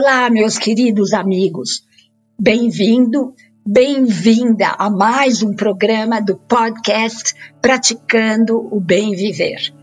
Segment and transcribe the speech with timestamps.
[0.00, 1.84] Olá, meus queridos amigos.
[2.40, 3.34] Bem-vindo,
[3.66, 9.74] bem-vinda a mais um programa do podcast Praticando o Bem Viver.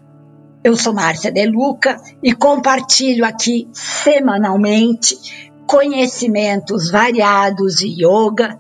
[0.64, 5.18] Eu sou Márcia De Luca e compartilho aqui semanalmente
[5.68, 8.58] conhecimentos variados de yoga,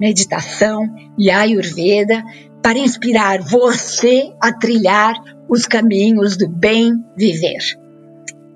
[0.00, 0.82] meditação
[1.18, 2.24] e ayurveda
[2.62, 5.14] para inspirar você a trilhar
[5.46, 7.78] os caminhos do bem viver.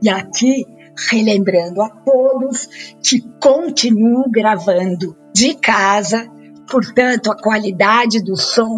[0.02, 0.64] E aqui
[1.10, 2.68] relembrando a todos
[3.02, 6.28] que continuo gravando de casa,
[6.70, 8.76] portanto, a qualidade do som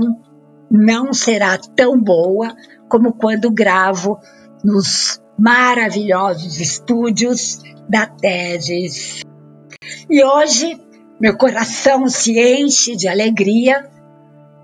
[0.71, 2.55] não será tão boa
[2.89, 4.19] como quando gravo
[4.65, 9.23] nos maravilhosos estúdios da Teses.
[10.09, 10.81] E hoje,
[11.21, 13.91] meu coração se enche de alegria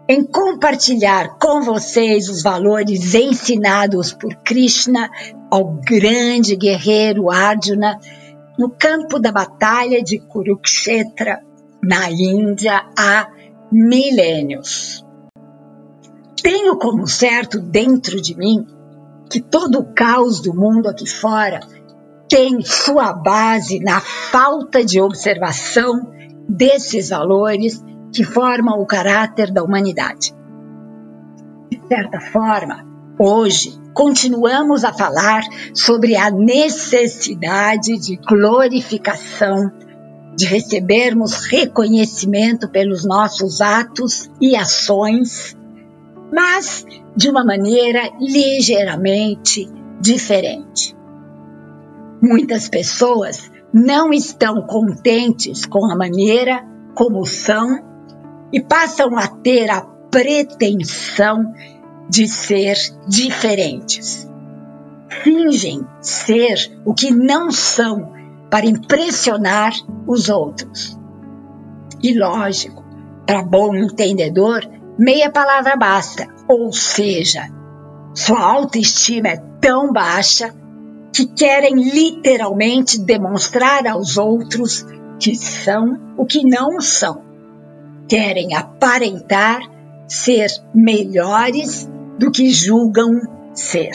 [0.09, 5.11] em compartilhar com vocês os valores ensinados por Krishna
[5.51, 8.01] ao grande guerreiro Arjuna
[8.59, 11.45] no campo da batalha de Kurukshetra,
[11.82, 13.29] na Índia, há
[13.71, 15.05] milênios.
[16.43, 18.66] Tenho como certo dentro de mim
[19.30, 21.60] que todo o caos do mundo aqui fora
[22.29, 26.10] tem sua base na falta de observação
[26.49, 30.34] desses valores que formam o caráter da humanidade.
[31.70, 32.87] De certa forma,
[33.18, 35.42] hoje continuamos a falar
[35.74, 39.70] sobre a necessidade de glorificação,
[40.36, 45.56] de recebermos reconhecimento pelos nossos atos e ações,
[46.32, 46.86] mas
[47.16, 49.68] de uma maneira ligeiramente
[50.01, 50.96] diferente.
[52.23, 56.64] Muitas pessoas não estão contentes com a maneira
[56.95, 57.88] como são
[58.52, 61.52] e passam a ter a pretensão
[62.09, 64.28] de ser diferentes.
[65.22, 68.12] Fingem ser o que não são
[68.50, 69.72] para impressionar
[70.06, 70.99] os outros.
[72.03, 72.84] E lógico,
[73.26, 74.66] para bom entendedor,
[74.98, 77.48] meia palavra basta, ou seja,
[78.15, 80.54] sua autoestima é tão baixa
[81.12, 84.86] que querem literalmente demonstrar aos outros
[85.19, 87.28] que são o que não são
[88.08, 89.60] querem aparentar
[90.06, 91.88] ser melhores
[92.19, 93.20] do que julgam
[93.52, 93.92] ser.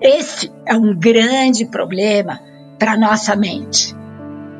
[0.00, 2.40] Esse é um grande problema
[2.78, 3.94] para nossa mente.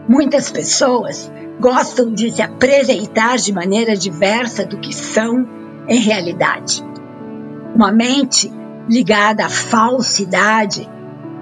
[0.09, 5.47] Muitas pessoas gostam de se apresentar de maneira diversa do que são
[5.89, 6.85] em realidade.
[7.75, 8.51] Uma mente
[8.89, 10.89] ligada à falsidade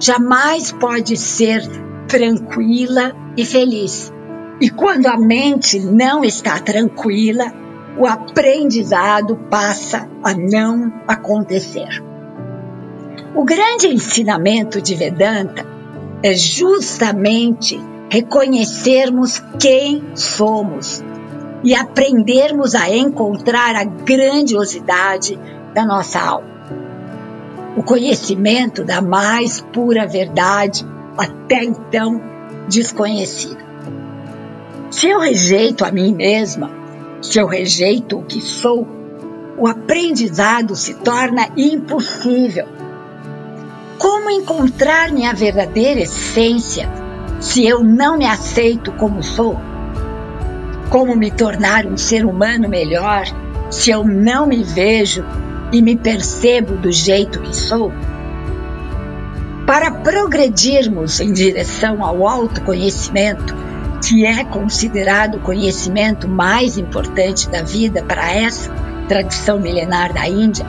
[0.00, 1.62] jamais pode ser
[2.08, 4.12] tranquila e feliz.
[4.60, 7.52] E quando a mente não está tranquila,
[7.98, 12.02] o aprendizado passa a não acontecer.
[13.34, 15.66] O grande ensinamento de Vedanta
[16.22, 21.02] é justamente reconhecermos quem somos
[21.64, 25.38] e aprendermos a encontrar a grandiosidade
[25.74, 26.54] da nossa alma.
[27.76, 30.86] O conhecimento da mais pura verdade,
[31.18, 32.20] até então
[32.68, 33.63] desconhecida.
[34.94, 36.70] Se eu rejeito a mim mesma,
[37.20, 38.86] se eu rejeito o que sou,
[39.58, 42.68] o aprendizado se torna impossível.
[43.98, 46.88] Como encontrar minha verdadeira essência
[47.40, 49.58] se eu não me aceito como sou?
[50.90, 53.24] Como me tornar um ser humano melhor
[53.72, 55.24] se eu não me vejo
[55.72, 57.92] e me percebo do jeito que sou?
[59.66, 63.63] Para progredirmos em direção ao autoconhecimento,
[64.04, 68.70] que é considerado o conhecimento mais importante da vida para essa
[69.08, 70.66] tradição milenar da Índia,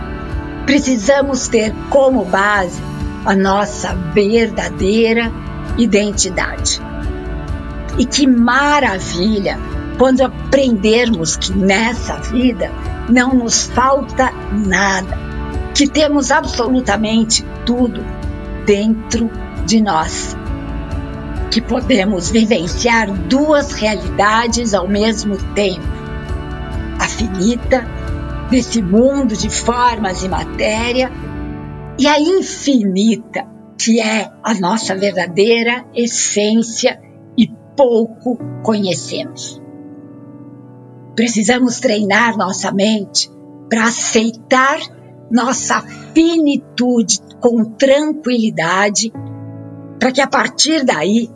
[0.65, 2.81] precisamos ter como base
[3.25, 5.31] a nossa verdadeira
[5.77, 6.81] identidade.
[7.97, 9.59] E que maravilha
[9.97, 12.71] quando aprendermos que nessa vida
[13.09, 15.17] não nos falta nada,
[15.73, 18.01] que temos absolutamente tudo
[18.65, 19.29] dentro
[19.65, 20.37] de nós
[21.55, 25.87] que podemos vivenciar duas realidades ao mesmo tempo:
[26.99, 27.87] a finita,
[28.51, 31.09] desse mundo de formas e matéria,
[31.97, 33.47] e a infinita,
[33.77, 36.99] que é a nossa verdadeira essência
[37.37, 39.61] e pouco conhecemos.
[41.15, 43.31] Precisamos treinar nossa mente
[43.69, 44.77] para aceitar
[45.31, 45.81] nossa
[46.13, 49.13] finitude com tranquilidade,
[49.97, 51.29] para que a partir daí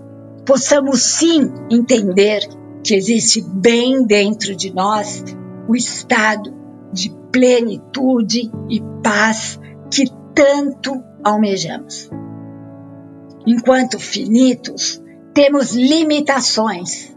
[0.50, 2.42] possamos sim entender
[2.84, 5.24] que existe bem dentro de nós
[5.68, 6.52] o estado
[6.92, 9.60] de plenitude e paz
[9.92, 12.10] que tanto almejamos.
[13.46, 15.00] Enquanto finitos,
[15.36, 17.16] temos limitações,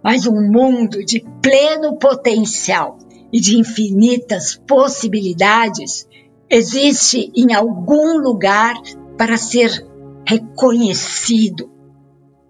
[0.00, 2.96] mas um mundo de pleno potencial
[3.32, 6.06] e de infinitas possibilidades
[6.48, 8.80] existe em algum lugar
[9.18, 9.84] para ser
[10.24, 11.74] reconhecido,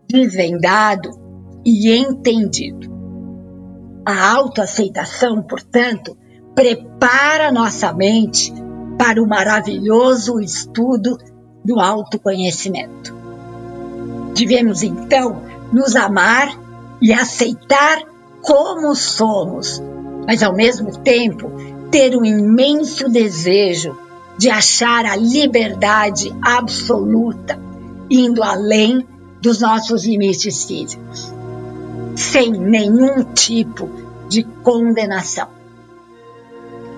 [0.09, 1.11] desvendado
[1.65, 2.95] e entendido.
[4.05, 6.17] A autoaceitação, portanto,
[6.55, 8.53] prepara nossa mente
[8.97, 11.19] para o maravilhoso estudo
[11.65, 13.15] do autoconhecimento.
[14.35, 15.43] Devemos então
[15.73, 16.49] nos amar
[17.01, 18.03] e aceitar
[18.41, 19.83] como somos,
[20.27, 21.51] mas ao mesmo tempo
[21.91, 23.97] ter um imenso desejo
[24.39, 27.59] de achar a liberdade absoluta,
[28.11, 29.07] indo além
[29.47, 31.33] dos nossos limites físicos,
[32.17, 33.89] sem nenhum tipo
[34.29, 35.47] de condenação.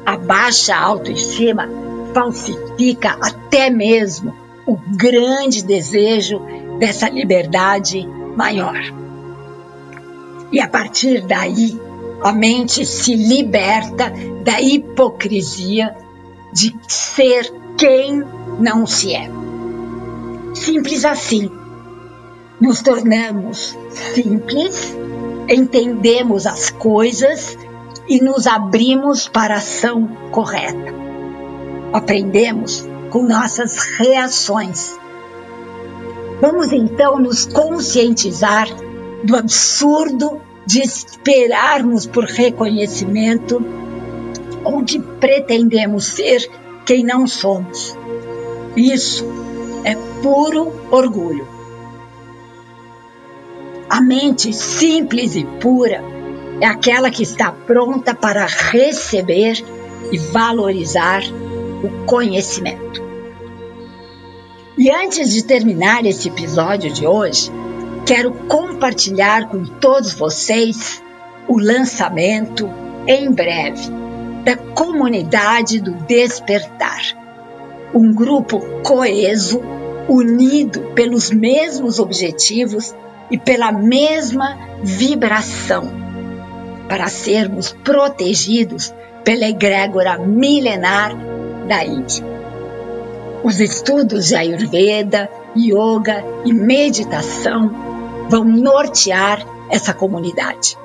[0.06, 1.68] A baixa autoestima
[2.14, 4.34] falsifica até mesmo
[4.66, 6.40] o grande desejo
[6.78, 8.80] dessa liberdade maior.
[10.50, 11.78] E a partir daí,
[12.22, 14.10] a mente se liberta
[14.42, 15.94] da hipocrisia
[16.50, 18.24] de ser quem
[18.58, 19.28] não se é.
[20.54, 21.57] Simples assim.
[22.60, 23.78] Nos tornamos
[24.14, 24.96] simples,
[25.48, 27.56] entendemos as coisas
[28.08, 30.92] e nos abrimos para a ação correta.
[31.92, 34.98] Aprendemos com nossas reações.
[36.40, 38.68] Vamos então nos conscientizar
[39.22, 43.64] do absurdo de esperarmos por reconhecimento
[44.64, 46.50] ou de pretendemos ser
[46.84, 47.96] quem não somos.
[48.76, 49.24] Isso
[49.84, 51.57] é puro orgulho.
[53.98, 56.04] A mente simples e pura
[56.60, 59.60] é aquela que está pronta para receber
[60.12, 61.20] e valorizar
[61.82, 63.02] o conhecimento.
[64.78, 67.50] E antes de terminar esse episódio de hoje,
[68.06, 71.02] quero compartilhar com todos vocês
[71.48, 72.70] o lançamento
[73.04, 73.90] em breve
[74.44, 77.02] da comunidade do despertar.
[77.92, 79.60] Um grupo coeso,
[80.08, 82.94] unido pelos mesmos objetivos
[83.30, 85.90] e pela mesma vibração,
[86.88, 88.94] para sermos protegidos
[89.24, 91.12] pela egrégora milenar
[91.68, 92.24] da Índia.
[93.44, 97.70] Os estudos de Ayurveda, Yoga e meditação
[98.28, 100.76] vão nortear essa comunidade.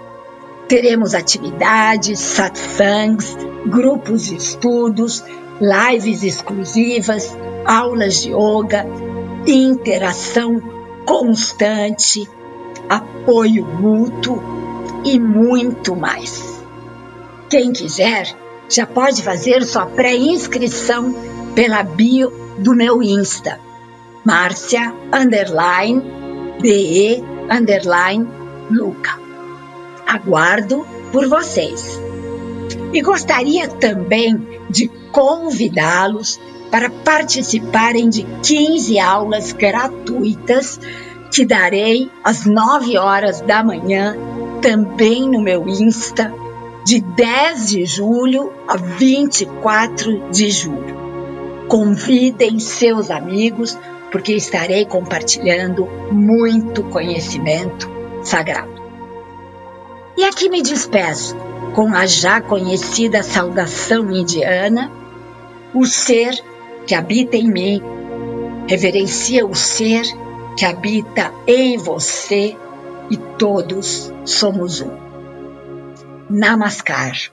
[0.67, 5.23] Teremos atividades, satsangs, grupos de estudos,
[5.59, 7.35] lives exclusivas,
[7.65, 8.85] aulas de yoga,
[9.45, 10.72] interação
[11.05, 12.27] constante,
[12.89, 14.41] apoio mútuo
[15.05, 16.63] e muito mais.
[17.49, 18.35] Quem quiser
[18.69, 21.13] já pode fazer sua pré-inscrição
[21.53, 23.59] pela bio do meu Insta,
[24.25, 26.01] Márcia underline
[26.61, 28.27] DE underline
[28.71, 29.19] Luca.
[30.07, 31.99] Aguardo por vocês.
[32.93, 40.79] E gostaria também de convidá-los para participarem de 15 aulas gratuitas
[41.31, 44.17] que darei às 9 horas da manhã,
[44.61, 46.33] também no meu Insta,
[46.83, 50.97] de 10 de julho a 24 de julho.
[51.67, 53.77] Convidem seus amigos,
[54.11, 57.89] porque estarei compartilhando muito conhecimento
[58.23, 58.81] sagrado.
[60.17, 61.35] E aqui me despeço
[61.73, 65.02] com a já conhecida saudação indiana:
[65.73, 66.33] o ser
[66.85, 67.81] que habita em mim
[68.67, 70.03] reverencia o ser
[70.57, 72.55] que habita em você
[73.09, 74.91] e todos somos um.
[76.29, 77.32] Namaskar.